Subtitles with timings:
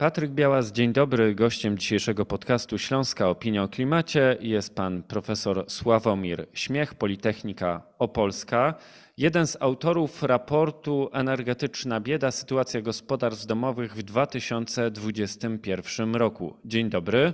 [0.00, 1.34] Patryk Białas, dzień dobry.
[1.34, 8.74] Gościem dzisiejszego podcastu Śląska Opinia o Klimacie jest pan profesor Sławomir Śmiech, Politechnika Opolska.
[9.16, 16.56] Jeden z autorów raportu Energetyczna bieda sytuacja gospodarstw domowych w 2021 roku.
[16.64, 17.32] Dzień dobry.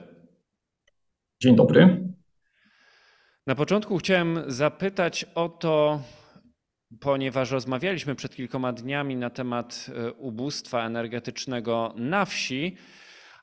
[1.42, 2.08] Dzień dobry.
[3.46, 6.00] Na początku chciałem zapytać o to,
[7.00, 12.76] ponieważ rozmawialiśmy przed kilkoma dniami na temat e, ubóstwa energetycznego na wsi,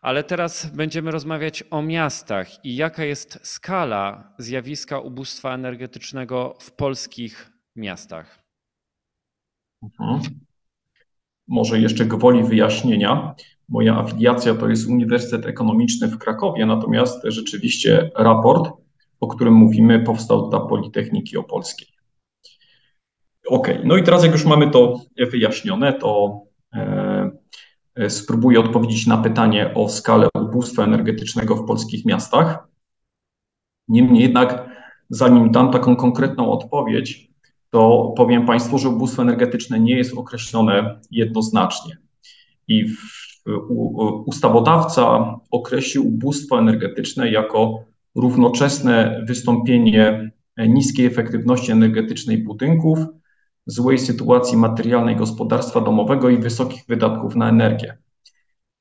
[0.01, 7.51] ale teraz będziemy rozmawiać o miastach i jaka jest skala zjawiska ubóstwa energetycznego w polskich
[7.75, 8.43] miastach.
[9.83, 10.21] Mhm.
[11.47, 13.35] Może jeszcze gwoli wyjaśnienia.
[13.69, 18.71] Moja afiliacja to jest Uniwersytet Ekonomiczny w Krakowie, natomiast rzeczywiście raport,
[19.19, 21.92] o którym mówimy, powstał dla Politechniki Opolskiej.
[23.47, 24.99] OK, no i teraz jak już mamy to
[25.31, 26.41] wyjaśnione, to
[26.73, 27.31] e,
[27.95, 32.67] e, spróbuję odpowiedzieć na pytanie o skalę ubóstwa energetycznego w polskich miastach.
[33.87, 34.69] Niemniej jednak,
[35.09, 37.33] zanim dam taką konkretną odpowiedź,
[37.69, 41.97] to powiem Państwu, że ubóstwo energetyczne nie jest określone jednoznacznie.
[42.67, 42.85] I
[44.25, 47.83] ustawodawca określił ubóstwo energetyczne jako
[48.15, 52.99] równoczesne wystąpienie niskiej efektywności energetycznej budynków
[53.65, 57.97] złej sytuacji materialnej gospodarstwa domowego i wysokich wydatków na energię.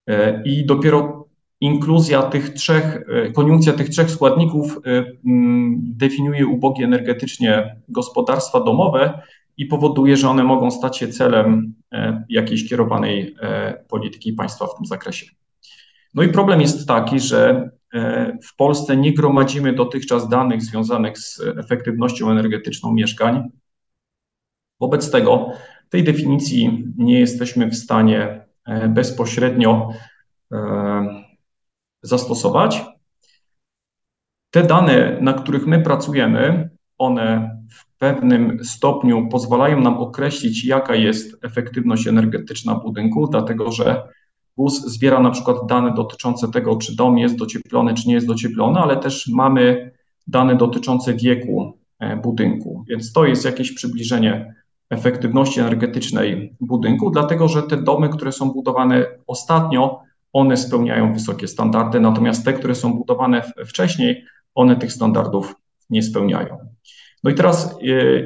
[0.08, 1.28] E, I dopiero
[1.60, 5.04] inkluzja tych trzech, e, koniunkcja tych trzech składników e,
[5.74, 9.22] definiuje ubogie energetycznie gospodarstwa domowe
[9.56, 11.74] i powoduje, że one mogą stać się celem
[12.28, 13.36] jakiejś kierowanej
[13.88, 15.26] polityki państwa w tym zakresie.
[16.14, 17.70] No i problem jest taki, że
[18.44, 23.50] w Polsce nie gromadzimy dotychczas danych związanych z efektywnością energetyczną mieszkań,
[24.82, 25.50] Wobec tego
[25.88, 29.88] tej definicji nie jesteśmy w stanie e, bezpośrednio
[30.52, 31.22] e,
[32.02, 32.84] zastosować.
[34.50, 41.44] Te dane, na których my pracujemy, one w pewnym stopniu pozwalają nam określić, jaka jest
[41.44, 44.02] efektywność energetyczna budynku, dlatego że
[44.56, 48.80] GUS zbiera na przykład dane dotyczące tego, czy dom jest docieplony, czy nie jest docieplony,
[48.80, 49.92] ale też mamy
[50.26, 54.61] dane dotyczące wieku e, budynku, więc to jest jakieś przybliżenie
[54.92, 62.00] efektywności energetycznej budynku, dlatego że te domy, które są budowane ostatnio, one spełniają wysokie standardy,
[62.00, 65.54] natomiast te, które są budowane wcześniej, one tych standardów
[65.90, 66.58] nie spełniają.
[67.24, 67.76] No i teraz, e,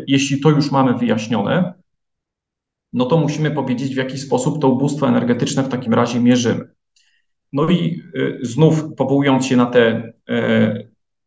[0.07, 1.75] jeśli to już mamy wyjaśnione,
[2.93, 6.69] no to musimy powiedzieć, w jaki sposób to ubóstwo energetyczne w takim razie mierzymy.
[7.53, 10.85] No i e, znów powołując się na te, e,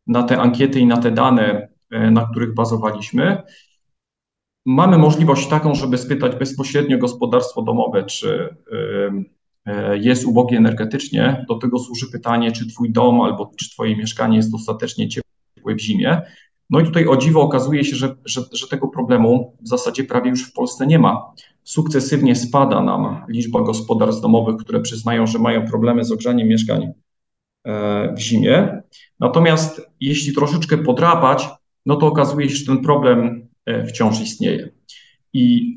[0.08, 3.44] na te ankiety i na te dane, na których bazowaliśmy,
[4.72, 8.56] Mamy możliwość taką, żeby spytać bezpośrednio gospodarstwo domowe, czy
[9.66, 11.46] e, jest ubogie energetycznie.
[11.48, 15.80] Do tego służy pytanie, czy Twój dom albo czy Twoje mieszkanie jest dostatecznie ciepłe w
[15.80, 16.22] zimie.
[16.70, 20.30] No i tutaj o dziwo okazuje się, że, że, że tego problemu w zasadzie prawie
[20.30, 21.32] już w Polsce nie ma.
[21.64, 26.92] Sukcesywnie spada nam liczba gospodarstw domowych, które przyznają, że mają problemy z ogrzaniem mieszkań
[27.66, 28.82] e, w zimie.
[29.20, 31.50] Natomiast jeśli troszeczkę podrapać,
[31.86, 33.49] no to okazuje się, że ten problem
[33.88, 34.70] wciąż istnieje.
[35.34, 35.76] I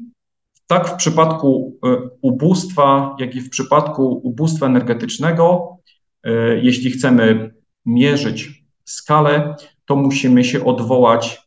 [0.67, 5.77] tak w przypadku e, ubóstwa, jak i w przypadku ubóstwa energetycznego,
[6.25, 7.55] e, jeśli chcemy
[7.87, 11.43] mierzyć skalę, to musimy się odwołać,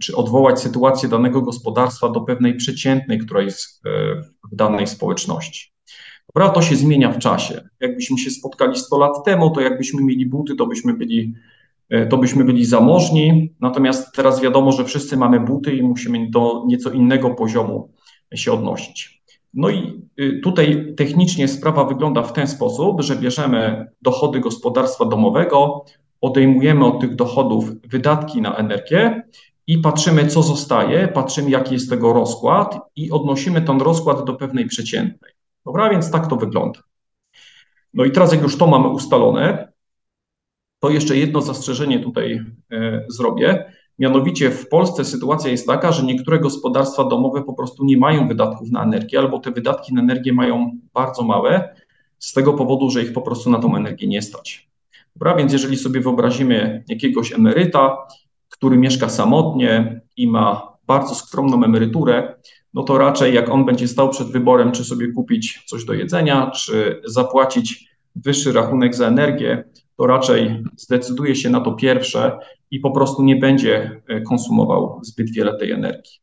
[0.00, 3.82] czy odwołać sytuację danego gospodarstwa do pewnej przeciętnej, która jest
[4.52, 5.72] w danej społeczności.
[6.34, 7.68] Dobra, to się zmienia w czasie.
[7.80, 11.61] Jakbyśmy się spotkali 100 lat temu, to jakbyśmy mieli buty, to byśmy byli E,
[12.10, 13.54] to byśmy byli zamożni.
[13.60, 17.90] Natomiast teraz wiadomo, że wszyscy mamy buty i musimy do nieco innego poziomu
[18.34, 19.22] się odnosić.
[19.54, 25.84] No i y, tutaj technicznie sprawa wygląda w ten sposób, że bierzemy dochody gospodarstwa domowego,
[26.20, 29.22] odejmujemy od tych dochodów wydatki na energię
[29.66, 34.66] i patrzymy, co zostaje, patrzymy, jaki jest tego rozkład i odnosimy ten rozkład do pewnej
[34.66, 35.32] przeciętnej.
[35.66, 36.80] Dobra, więc tak to wygląda.
[37.94, 39.71] No i teraz, jak już to mamy ustalone,
[40.82, 43.72] to jeszcze jedno zastrzeżenie tutaj e, zrobię.
[43.98, 48.70] Mianowicie w Polsce sytuacja jest taka, że niektóre gospodarstwa domowe po prostu nie mają wydatków
[48.70, 51.74] na energię, albo te wydatki na energię mają bardzo małe,
[52.18, 54.68] z tego powodu, że ich po prostu na tą energię nie stać.
[55.16, 57.96] Dobra, więc jeżeli sobie wyobrazimy jakiegoś emeryta,
[58.48, 62.34] który mieszka samotnie i ma bardzo skromną emeryturę,
[62.74, 66.50] no to raczej jak on będzie stał przed wyborem, czy sobie kupić coś do jedzenia,
[66.50, 69.64] czy zapłacić wyższy rachunek za energię,
[70.02, 72.38] to raczej zdecyduje się na to pierwsze
[72.70, 76.20] i po prostu nie będzie e, konsumował zbyt wiele tej energii.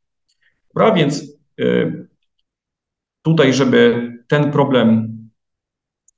[0.73, 1.91] Dobra, więc e,
[3.21, 5.17] tutaj, żeby ten problem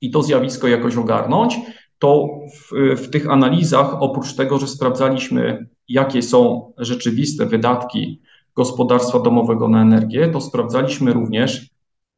[0.00, 1.56] i to zjawisko jakoś ogarnąć,
[1.98, 8.22] to w, w tych analizach, oprócz tego, że sprawdzaliśmy, jakie są rzeczywiste wydatki
[8.56, 11.70] gospodarstwa domowego na energię, to sprawdzaliśmy również,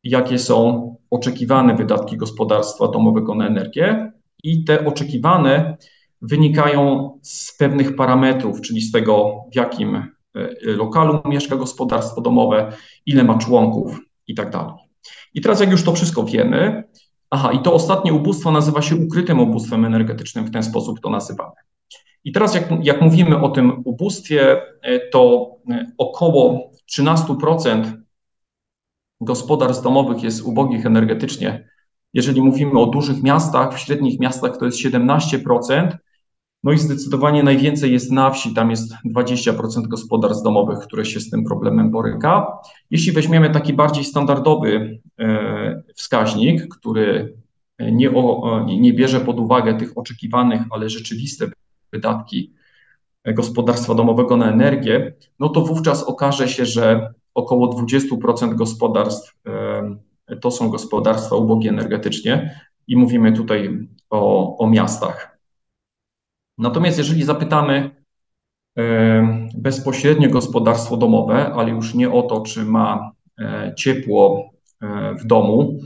[0.05, 4.13] jakie są oczekiwane wydatki gospodarstwa domowego na energię
[4.44, 5.76] i te oczekiwane
[6.23, 10.11] wynikają z pewnych parametrów, czyli z tego, w jakim e,
[10.62, 12.73] lokalu mieszka gospodarstwo domowe,
[13.06, 14.75] ile ma członków i tak dalej.
[15.35, 16.85] I teraz, jak już to wszystko wiemy,
[17.31, 21.56] aha, i to ostatnie ubóstwo nazywa się ukrytym ubóstwem energetycznym, w ten sposób to nazywamy.
[22.25, 27.93] I teraz, jak, jak mówimy o tym ubóstwie, e, to e, około 13%
[29.20, 31.74] gospodarstw domowych jest ubogich energetycznie.
[32.14, 35.96] Jeżeli mówimy o dużych miastach, w średnich miastach to jest 17%.
[36.64, 41.31] No i zdecydowanie najwięcej jest na wsi, tam jest 20% gospodarstw domowych, które się z
[41.31, 42.46] tym problemem boryka.
[42.90, 47.34] Jeśli weźmiemy taki bardziej standardowy e, wskaźnik, który
[47.78, 51.46] nie, o, nie bierze pod uwagę tych oczekiwanych, ale rzeczywiste
[51.93, 52.52] wydatki
[53.34, 59.34] gospodarstwa domowego na energię, no to wówczas okaże się, że około 20% gospodarstw
[60.41, 65.39] to są gospodarstwa ubogie energetycznie i mówimy tutaj o, o miastach.
[66.59, 68.05] Natomiast jeżeli zapytamy
[69.55, 74.51] bezpośrednio gospodarstwo domowe, ale już nie o to, czy ma e, ciepło
[74.83, 75.81] e, w domu,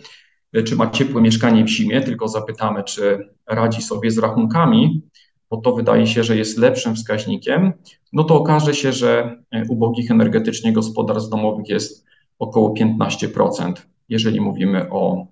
[0.67, 5.03] czy ma ciepłe mieszkanie w zimie, tylko zapytamy, czy radzi sobie z rachunkami,
[5.50, 7.73] bo to wydaje się, że jest lepszym wskaźnikiem,
[8.12, 12.06] no to okaże się, że e, ubogich energetycznie gospodarstw domowych jest
[12.39, 13.73] około 15%,
[14.08, 15.26] jeżeli mówimy o,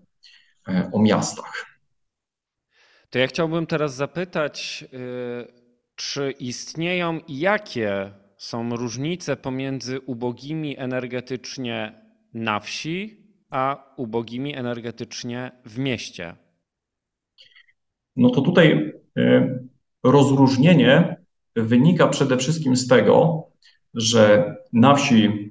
[0.68, 1.66] e, o miastach.
[3.10, 12.02] To ja chciałbym teraz zapytać, y, czy istnieją i jakie są różnice pomiędzy ubogimi energetycznie
[12.34, 16.36] na wsi, a ubogimi energetycznie w mieście?
[18.16, 19.58] No to tutaj e,
[20.04, 21.16] rozróżnienie
[21.56, 23.46] wynika przede wszystkim z tego,
[23.94, 25.45] że na wsi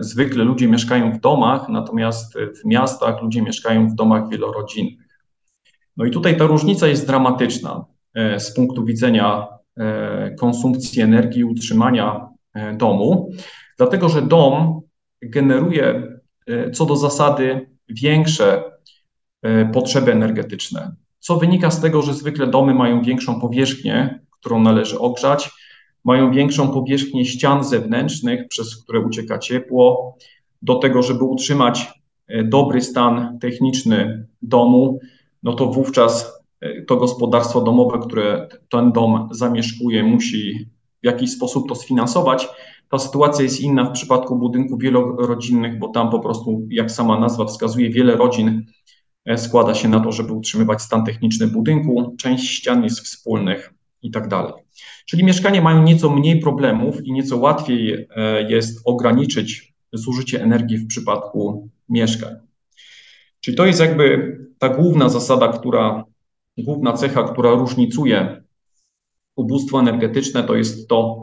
[0.00, 5.06] zwykle ludzie mieszkają w domach, natomiast w miastach ludzie mieszkają w domach wielorodzinnych.
[5.96, 7.84] No i tutaj ta różnica jest dramatyczna
[8.14, 9.46] e, z punktu widzenia
[9.76, 12.28] e, konsumpcji energii i utrzymania
[12.76, 13.30] domu,
[13.76, 14.80] dlatego że dom
[15.22, 16.18] generuje
[16.72, 18.62] co do zasady większe
[19.72, 20.92] potrzeby energetyczne
[21.28, 25.50] co wynika z tego, że zwykle domy mają większą powierzchnię, którą należy ogrzać,
[26.08, 30.16] mają większą powierzchnię ścian zewnętrznych, przez które ucieka ciepło.
[30.62, 31.86] Do tego, żeby utrzymać
[32.28, 34.98] e, dobry stan techniczny domu,
[35.42, 40.68] no to wówczas e, to gospodarstwo domowe, które ten dom zamieszkuje, musi
[41.02, 42.48] w jakiś sposób to sfinansować.
[42.90, 47.44] Ta sytuacja jest inna w przypadku budynków wielorodzinnych, bo tam po prostu, jak sama nazwa
[47.44, 48.62] wskazuje, wiele rodzin
[49.28, 54.10] E, składa się na to, żeby utrzymywać stan techniczny budynku, część ścian jest wspólnych i
[54.10, 54.52] tak dalej.
[55.06, 60.86] Czyli mieszkania mają nieco mniej problemów i nieco łatwiej e, jest ograniczyć zużycie energii w
[60.86, 62.34] przypadku mieszkań.
[63.40, 66.04] Czyli to jest jakby ta główna zasada, która,
[66.58, 68.42] główna cecha, która różnicuje
[69.36, 71.22] ubóstwo energetyczne, to jest to,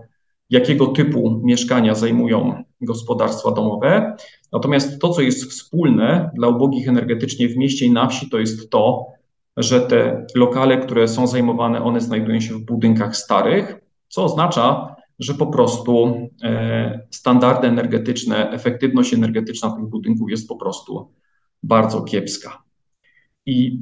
[0.49, 4.15] jakiego typu mieszkania zajmują gospodarstwa domowe.
[4.51, 8.69] Natomiast to, co jest wspólne dla ubogich energetycznie w mieście i na wsi, to jest
[8.69, 9.05] to,
[9.57, 13.75] że te lokale, które są zajmowane, one znajdują się w budynkach starych,
[14.07, 21.11] co oznacza, że po prostu e, standardy energetyczne, efektywność energetyczna tych budynków jest po prostu
[21.63, 22.63] bardzo kiepska.
[23.45, 23.79] I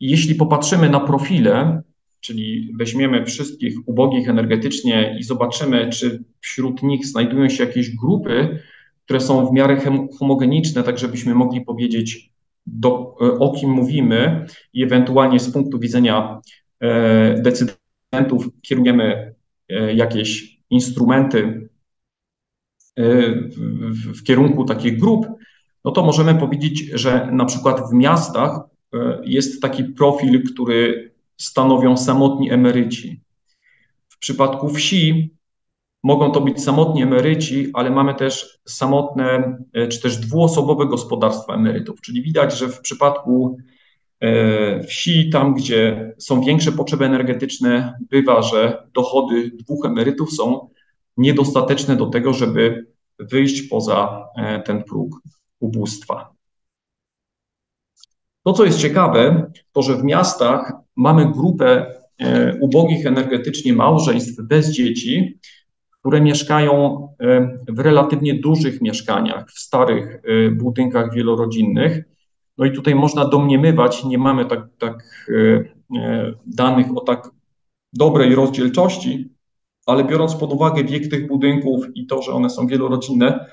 [0.00, 1.82] jeśli popatrzymy na profile
[2.26, 8.58] czyli weźmiemy wszystkich ubogich energetycznie i zobaczymy, czy wśród nich znajdują się jakieś grupy,
[9.04, 9.80] które są w miarę
[10.18, 12.32] homogeniczne, tak żebyśmy mogli powiedzieć,
[12.66, 16.40] do, o kim mówimy i ewentualnie z punktu widzenia
[16.80, 19.34] e, decydentów kierujemy
[19.68, 21.68] e, jakieś instrumenty
[22.98, 23.02] e,
[24.14, 25.26] w kierunku takich grup,
[25.84, 28.60] no to możemy powiedzieć, że na przykład w miastach
[29.24, 33.20] jest taki profil, który stanowią samotni emeryci.
[34.08, 35.35] W przypadku wsi
[36.06, 42.00] mogą to być samotni emeryci, ale mamy też samotne e, czy też dwuosobowe gospodarstwa emerytów.
[42.00, 43.58] Czyli widać, że w przypadku
[44.20, 50.68] e, wsi, tam gdzie są większe potrzeby energetyczne, bywa, że dochody dwóch emerytów są
[51.16, 52.86] niedostateczne do tego, żeby
[53.18, 55.20] wyjść poza e, ten próg
[55.60, 56.32] ubóstwa.
[58.44, 61.96] To, co jest ciekawe, to że w miastach mamy grupę
[62.60, 65.38] ubogich energetycznie małżeństw bez dzieci,
[66.06, 72.04] które mieszkają e, w relatywnie dużych mieszkaniach, w starych e, budynkach wielorodzinnych.
[72.58, 75.26] No i tutaj można domniemywać, nie mamy tak, tak
[76.46, 77.30] danych o tak
[77.92, 79.30] dobrej rozdzielczości,
[79.86, 83.46] ale biorąc pod uwagę wiek tych budynków i to, że one są wielorodzinne,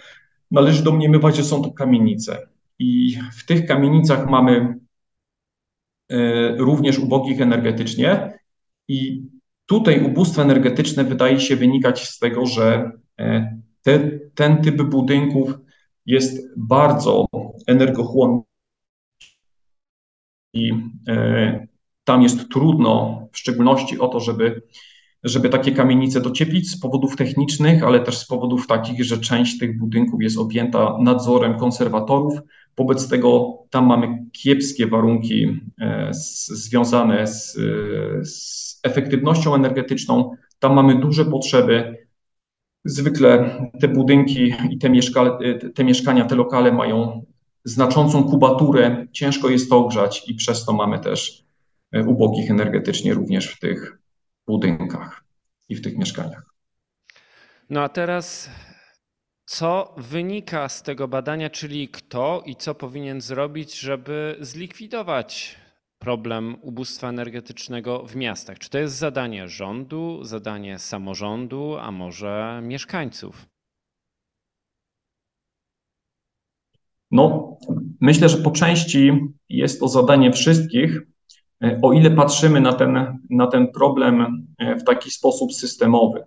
[0.51, 2.47] należy domniemywać, że są to kamienice.
[2.79, 4.79] I w tych kamienicach mamy
[6.09, 8.39] e, również ubogich energetycznie.
[8.87, 9.27] I
[9.65, 15.53] tutaj ubóstwo energetyczne wydaje się wynikać z tego, że e, te, ten typ budynków
[16.05, 17.25] jest bardzo
[17.67, 18.41] energochłonny
[20.53, 20.71] i
[21.07, 21.67] e,
[22.03, 24.61] tam jest trudno, w szczególności o to, żeby
[25.23, 29.79] żeby takie kamienice docieplić z powodów technicznych, ale też z powodów takich, że część tych
[29.79, 32.33] budynków jest objęta nadzorem konserwatorów.
[32.77, 37.53] Wobec tego tam mamy kiepskie warunki e, związane z,
[38.23, 40.35] z efektywnością energetyczną.
[40.59, 42.07] Tam mamy duże potrzeby.
[42.85, 45.37] Zwykle te budynki i te, mieszka
[45.75, 47.25] te mieszkania, te lokale mają
[47.63, 51.45] znaczącą kubaturę, ciężko jest to ogrzać i przez to mamy też
[51.91, 53.99] e, ubogich energetycznie również w tych
[54.47, 55.23] budynkach
[55.69, 56.53] i w tych mieszkaniach.
[57.69, 58.49] No a teraz
[59.45, 65.62] co wynika z tego badania, czyli kto i co powinien zrobić, żeby zlikwidować
[66.03, 68.59] problem ubóstwa energetycznego w miastach?
[68.59, 73.47] Czy to jest zadanie rządu, zadanie samorządu, a może mieszkańców?
[77.11, 77.57] No,
[78.01, 79.11] myślę, że po części
[79.49, 81.01] jest to zadanie wszystkich,
[81.81, 86.23] o ile patrzymy na ten, na ten problem e, w taki sposób systemowy.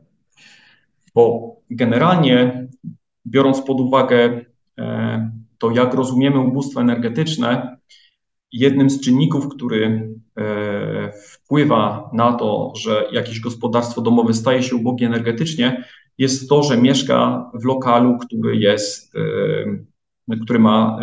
[1.14, 2.68] Bo generalnie,
[3.26, 4.45] biorąc pod uwagę
[4.78, 7.76] e, to, jak rozumiemy ubóstwo energetyczne,
[8.58, 10.14] jednym z czynników, który
[11.25, 15.84] wpływa na to, że jakieś gospodarstwo domowe staje się ubogie energetycznie,
[16.18, 19.14] jest to, że mieszka w lokalu, który jest,
[20.42, 20.98] który ma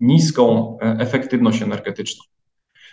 [0.00, 2.24] niską efektywność energetyczną.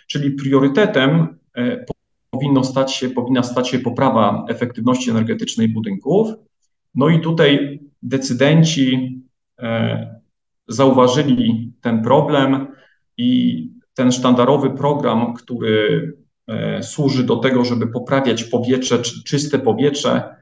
[0.06, 1.84] Czyli priorytetem e,
[2.30, 6.28] powinno stać się, powinna stać się poprawa efektywności energetycznej budynków.
[6.94, 9.18] No i tutaj decydenci
[9.58, 10.20] e,
[10.68, 12.66] zauważyli ten problem
[13.16, 16.12] i ten sztandarowy program, który
[16.46, 20.36] e, służy do tego, żeby poprawiać powietrze, czyste powietrze,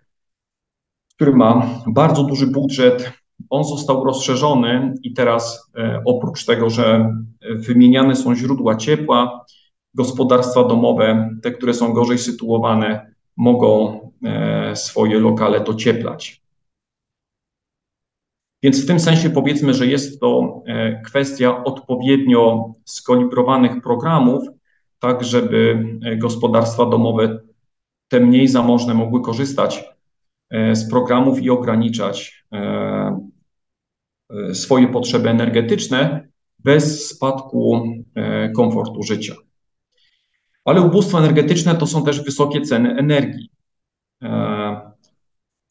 [1.14, 3.12] który ma bardzo duży budżet,
[3.50, 5.70] on został rozszerzony i teraz
[6.04, 7.14] oprócz tego, że
[7.50, 9.44] wymieniane są źródła ciepła,
[9.94, 16.41] gospodarstwa domowe, te, które są gorzej sytuowane, mogą e, swoje lokale docieplać.
[18.62, 24.42] Więc w tym sensie powiedzmy, że jest to e, kwestia odpowiednio skalibrowanych programów,
[24.98, 27.38] tak żeby e, gospodarstwa domowe,
[28.08, 29.84] te mniej zamożne, mogły korzystać
[30.72, 32.44] z programów i ograniczać
[34.52, 36.28] swoje potrzeby energetyczne
[36.58, 37.82] bez spadku
[38.56, 39.34] komfortu życia.
[40.64, 43.50] Ale ubóstwo energetyczne to są też wysokie ceny energii.
[44.22, 44.28] E,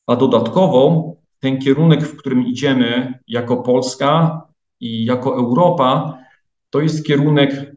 [0.07, 4.41] a dodatkowo ten kierunek, w którym idziemy jako Polska
[4.79, 6.17] i jako Europa,
[6.69, 7.75] to jest kierunek,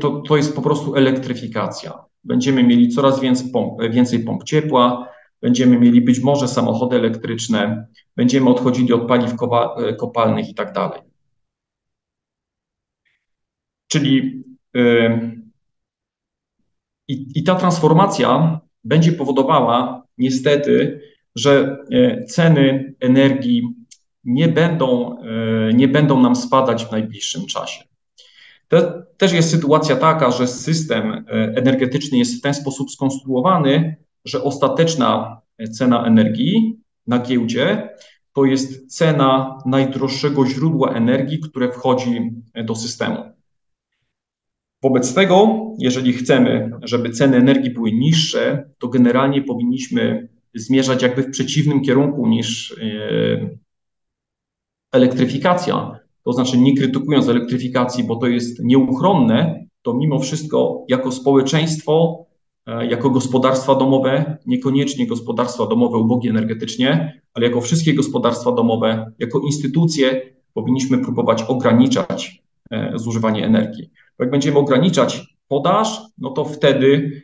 [0.00, 2.04] to, to jest po prostu elektryfikacja.
[2.24, 5.08] Będziemy mieli coraz więcej pomp, więcej pomp ciepła,
[5.42, 9.34] będziemy mieli być może samochody elektryczne, będziemy odchodzili od paliw
[9.98, 11.00] kopalnych i tak dalej.
[13.88, 14.44] Czyli
[14.74, 15.40] yy,
[17.08, 21.00] i, I ta transformacja będzie powodowała niestety,
[21.34, 23.68] że e, ceny energii
[24.24, 27.84] nie będą, e, nie będą nam spadać w najbliższym czasie.
[29.16, 31.22] Też jest sytuacja taka, że system e,
[31.56, 35.40] energetyczny jest w ten sposób skonstruowany, że ostateczna
[35.72, 37.88] cena energii na giełdzie
[38.32, 42.32] to jest cena najdroższego źródła energii, które wchodzi
[42.64, 43.16] do systemu.
[44.82, 51.30] Wobec tego, jeżeli chcemy, żeby ceny energii były niższe, to generalnie powinniśmy zmierzać jakby w
[51.30, 53.50] przeciwnym kierunku niż e,
[54.92, 55.98] elektryfikacja.
[56.24, 62.26] To znaczy, nie krytykując elektryfikacji, bo to jest nieuchronne, to mimo wszystko jako społeczeństwo,
[62.66, 69.40] e, jako gospodarstwa domowe, niekoniecznie gospodarstwa domowe ubogie energetycznie, ale jako wszystkie gospodarstwa domowe, jako
[69.40, 73.90] instytucje powinniśmy próbować ograniczać e, zużywanie energii.
[74.18, 77.22] Jak będziemy ograniczać podaż, no to wtedy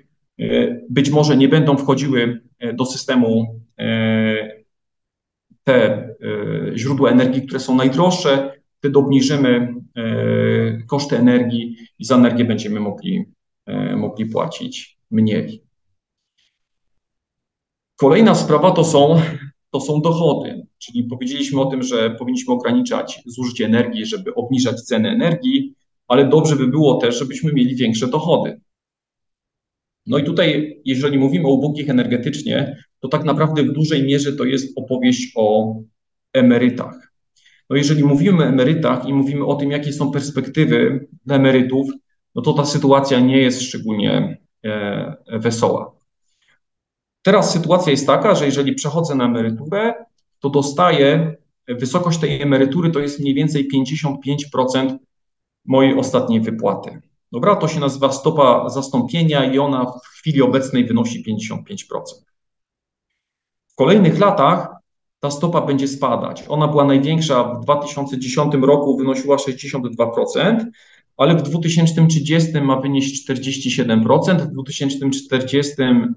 [0.90, 4.60] być może nie będą wchodziły e, do systemu e,
[5.64, 6.10] te
[6.74, 9.74] źródła energii, które są najdroższe, wtedy obniżymy
[10.88, 13.24] koszty energii i za energię będziemy mogli,
[13.96, 15.62] mogli płacić mniej.
[17.96, 19.20] Kolejna sprawa to są
[19.70, 25.08] to są dochody, czyli powiedzieliśmy o tym, że powinniśmy ograniczać zużycie energii, żeby obniżać ceny
[25.08, 25.74] energii,
[26.08, 28.60] ale dobrze by było też, żebyśmy mieli większe dochody.
[30.06, 34.44] No i tutaj, jeżeli mówimy o ubogich energetycznie, to tak naprawdę w dużej mierze to
[34.44, 35.74] jest opowieść o
[36.32, 37.12] emerytach.
[37.70, 41.90] No jeżeli mówimy o emerytach i mówimy o tym, jakie są perspektywy dla emerytów,
[42.34, 45.92] no to ta sytuacja nie jest szczególnie e, wesoła.
[47.22, 49.94] Teraz sytuacja jest taka, że jeżeli przechodzę na emeryturę,
[50.40, 51.36] to dostaję,
[51.68, 53.68] wysokość tej emerytury to jest mniej więcej
[54.24, 54.96] 55%
[55.64, 57.00] mojej ostatniej wypłaty.
[57.32, 61.56] Dobra, to się nazywa stopa zastąpienia i ona w chwili obecnej wynosi 55%.
[63.68, 64.68] W kolejnych latach
[65.20, 66.44] ta stopa będzie spadać.
[66.48, 70.64] Ona była największa w 2010 roku, wynosiła 62%,
[71.16, 75.74] ale w 2030 ma wynieść 47%, w 2040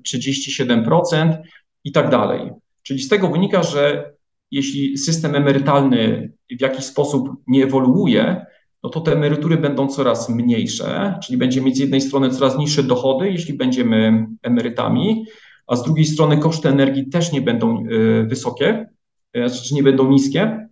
[0.08, 1.38] 37%
[1.84, 2.52] i tak dalej.
[2.84, 4.14] Czyli z tego wynika, że
[4.52, 8.46] jeśli system emerytalny w jakiś sposób nie ewoluuje,
[8.84, 12.84] no to te emerytury będą coraz mniejsze, czyli będziemy mieć z jednej strony coraz niższe
[12.84, 15.26] dochody, jeśli będziemy emerytami,
[15.68, 18.90] a z drugiej strony koszty energii też nie będą e, wysokie,
[19.34, 20.68] e, znaczy nie będą niskie.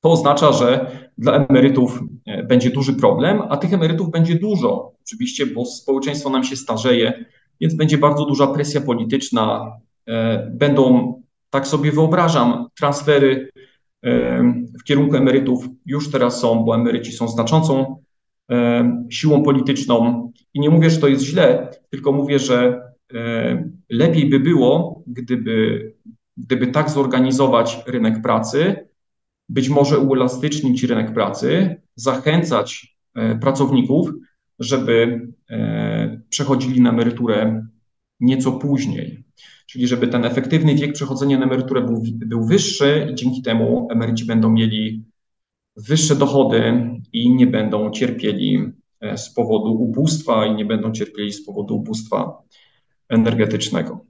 [0.00, 5.46] To oznacza, że dla emerytów e, będzie duży problem, a tych emerytów będzie dużo, oczywiście,
[5.46, 7.24] bo społeczeństwo nam się starzeje,
[7.60, 9.72] więc będzie bardzo duża presja polityczna.
[10.50, 11.14] Będą,
[11.50, 13.50] tak sobie wyobrażam, transfery
[14.80, 18.02] w kierunku emerytów już teraz są, bo emeryci są znaczącą
[19.10, 20.32] siłą polityczną.
[20.54, 22.80] I nie mówię, że to jest źle, tylko mówię, że
[23.90, 25.92] lepiej by było, gdyby,
[26.36, 28.88] gdyby tak zorganizować rynek pracy,
[29.48, 34.10] być może uelastycznić rynek pracy, zachęcać e, pracowników,
[34.58, 37.66] żeby e, przechodzili na emeryturę
[38.20, 39.24] nieco później
[39.66, 44.24] czyli żeby ten efektywny wiek przechodzenia na emeryturę był, był wyższy i dzięki temu emeryci
[44.24, 45.04] będą mieli
[45.76, 51.46] wyższe dochody i nie będą cierpieli e, z powodu ubóstwa i nie będą cierpieli z
[51.46, 52.42] powodu ubóstwa
[53.08, 54.04] energetycznego.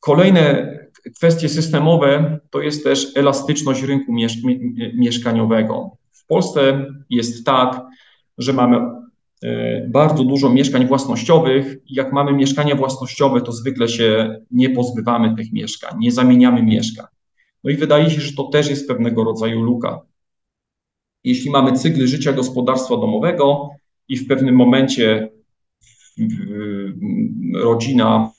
[0.00, 0.76] Kolejne
[1.16, 4.12] kwestie systemowe to jest też elastyczność rynku
[4.94, 5.96] mieszkaniowego.
[6.12, 7.82] W Polsce jest tak,
[8.38, 8.80] że mamy
[9.88, 11.76] bardzo dużo mieszkań własnościowych.
[11.86, 17.06] Jak mamy mieszkania własnościowe, to zwykle się nie pozbywamy tych mieszkań, nie zamieniamy mieszkań.
[17.64, 20.00] No i wydaje się, że to też jest pewnego rodzaju luka.
[21.24, 23.68] Jeśli mamy cykl życia gospodarstwa domowego
[24.08, 25.30] i w pewnym momencie
[27.54, 28.32] rodzina,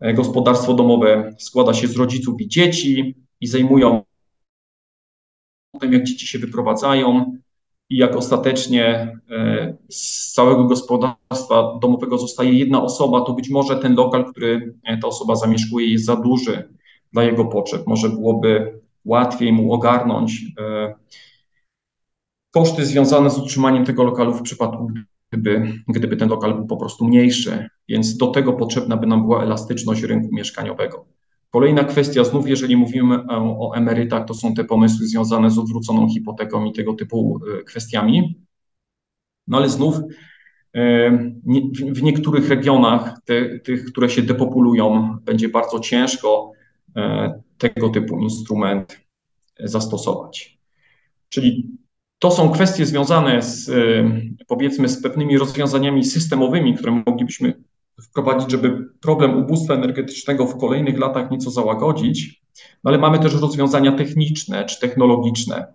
[0.00, 4.02] e, gospodarstwo domowe składa się z rodziców i dzieci i zajmują
[5.72, 7.38] potem, jak dzieci się wyprowadzają,
[7.90, 9.57] i jak ostatecznie e,
[9.90, 15.08] z całego gospodarstwa domowego zostaje jedna osoba, to być może ten lokal, który e, ta
[15.08, 16.74] osoba zamieszkuje, jest za duży
[17.12, 17.86] dla jego potrzeb.
[17.86, 20.94] Może byłoby łatwiej mu ogarnąć e,
[22.50, 24.90] koszty związane z utrzymaniem tego lokalu w przypadku,
[25.30, 27.68] gdyby, gdyby ten lokal był po prostu mniejszy.
[27.88, 31.06] Więc do tego potrzebna by nam była elastyczność rynku mieszkaniowego.
[31.50, 36.08] Kolejna kwestia, znów jeżeli mówimy o, o emerytach, to są te pomysły związane z odwróconą
[36.08, 38.47] hipoteką i tego typu e, kwestiami.
[39.48, 39.96] No ale znów
[40.74, 41.10] e,
[41.92, 46.52] w niektórych regionach, te, tych, które się depopulują, będzie bardzo ciężko
[46.96, 49.00] e, tego typu instrument
[49.60, 50.58] zastosować.
[51.28, 51.68] Czyli
[52.18, 53.70] to są kwestie związane z,
[54.46, 57.62] powiedzmy, z pewnymi rozwiązaniami systemowymi, które moglibyśmy
[58.02, 62.42] wprowadzić, żeby problem ubóstwa energetycznego w kolejnych latach nieco załagodzić,
[62.84, 65.74] no ale mamy też rozwiązania techniczne czy technologiczne.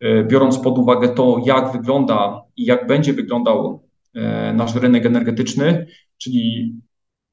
[0.00, 5.86] E, biorąc pod uwagę to, jak wygląda i jak będzie wyglądał e, nasz rynek energetyczny,
[6.18, 6.74] czyli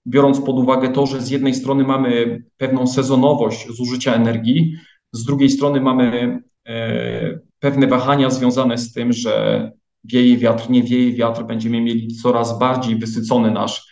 [0.08, 4.76] biorąc pod uwagę to, że z jednej strony mamy pewną sezonowość zużycia energii,
[5.14, 9.72] z drugiej strony mamy e, pewne wahania związane z tym, że
[10.04, 13.92] wieje wiatr, nie wieje wiatr, będziemy mieli coraz bardziej wysycony nasz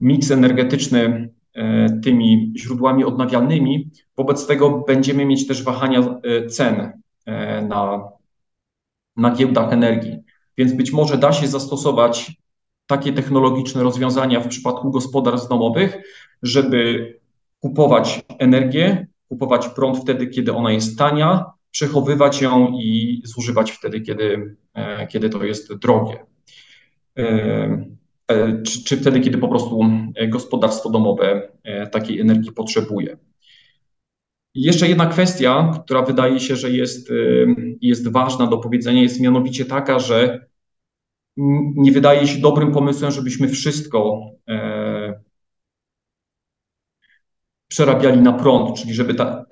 [0.00, 1.30] miks energetyczny
[2.02, 3.90] tymi źródłami odnawialnymi.
[4.16, 6.92] Wobec tego będziemy mieć też wahania cen
[7.62, 8.08] na,
[9.16, 10.18] na giełdach energii.
[10.58, 12.32] Więc być może da się zastosować
[12.86, 15.98] takie technologiczne rozwiązania w przypadku gospodarstw domowych,
[16.42, 17.12] żeby
[17.60, 24.56] kupować energię, kupować prąd wtedy, kiedy ona jest tania, przechowywać ją i zużywać wtedy, kiedy,
[25.08, 26.26] kiedy to jest drogie.
[28.30, 29.80] E, czy, czy wtedy, kiedy po prostu
[30.14, 33.16] e, gospodarstwo domowe e, takiej energii potrzebuje.
[34.56, 37.08] Jeszcze jedna kwestia, która wydaje się, że jest,
[37.80, 40.46] jest ważna do powiedzenia, jest mianowicie taka, że
[41.76, 44.20] nie wydaje się dobrym pomysłem, żebyśmy wszystko
[47.68, 49.44] przerabiali na prąd, czyli żeby ta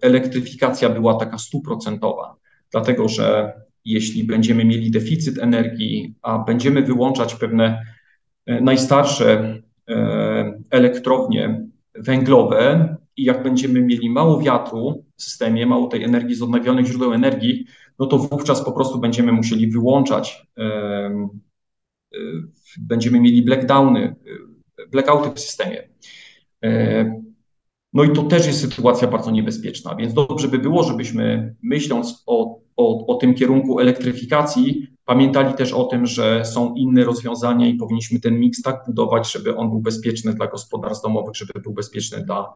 [0.00, 2.36] elektryfikacja była taka stuprocentowa.
[2.70, 3.52] Dlatego, że
[3.84, 7.82] jeśli będziemy mieli deficyt energii, a będziemy wyłączać pewne
[8.46, 9.58] najstarsze
[10.70, 16.86] elektrownie węglowe i jak będziemy mieli mało wiatru w systemie, mało tej energii z odnawialnych
[16.86, 17.66] źródeł energii,
[17.98, 20.46] no to wówczas po prostu będziemy musieli wyłączać,
[22.78, 24.14] będziemy mieli blackdowny,
[24.90, 25.88] blackouty w systemie.
[27.92, 32.60] No i to też jest sytuacja bardzo niebezpieczna, więc dobrze by było, żebyśmy myśląc o,
[32.76, 38.20] o, o tym kierunku elektryfikacji, pamiętali też o tym, że są inne rozwiązania i powinniśmy
[38.20, 42.52] ten miks tak budować, żeby on był bezpieczny dla gospodarstw domowych, żeby był bezpieczny dla,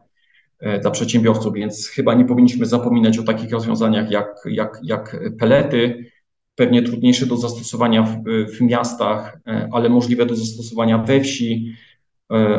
[0.81, 6.11] dla przedsiębiorców, więc chyba nie powinniśmy zapominać o takich rozwiązaniach jak, jak, jak pelety,
[6.55, 8.23] pewnie trudniejsze do zastosowania w,
[8.57, 9.39] w miastach,
[9.71, 11.73] ale możliwe do zastosowania we wsi,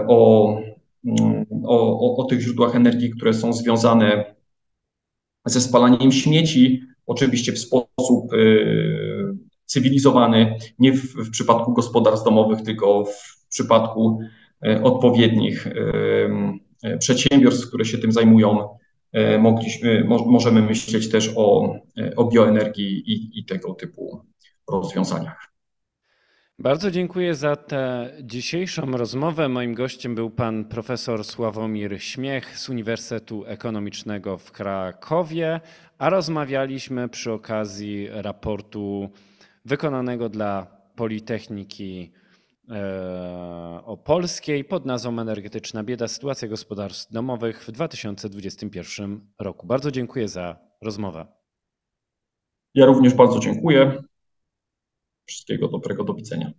[0.09, 0.59] o
[1.65, 4.35] o, o, o tych źródłach energii, które są związane
[5.45, 13.05] ze spalaniem śmieci, oczywiście w sposób y, cywilizowany, nie w, w, przypadku gospodarstw domowych, tylko
[13.05, 14.21] w przypadku
[14.67, 16.31] y, odpowiednich y,
[16.99, 18.79] przedsiębiorstw, które się tym zajmują.
[19.39, 21.75] Mogliśmy, mo, możemy myśleć też o,
[22.17, 24.25] o bioenergii i, i tego typu
[24.73, 25.49] rozwiązaniach.
[26.59, 29.49] Bardzo dziękuję za tę dzisiejszą rozmowę.
[29.49, 35.61] Moim gościem był pan profesor Sławomir Śmiech z Uniwersytetu Ekonomicznego w Krakowie,
[35.99, 39.11] a rozmawialiśmy przy okazji raportu
[39.65, 42.13] wykonanego dla Politechniki
[42.71, 49.67] e, Opolskiej pod nazwą Energetyczna bieda sytuacja gospodarstw domowych w 2021 roku.
[49.67, 51.27] Bardzo dziękuję za rozmowę.
[52.75, 54.03] Ja również bardzo dziękuję.
[55.27, 56.53] Wszystkiego dobrego, do widzenia.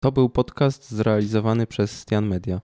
[0.00, 2.60] To był podcast zrealizowany przez Stian Media.